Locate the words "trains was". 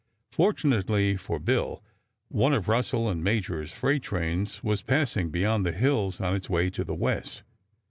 4.01-4.81